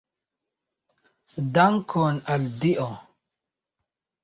[1.59, 2.89] Dankon al Dio!